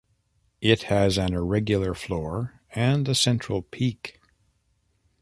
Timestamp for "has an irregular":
0.89-1.93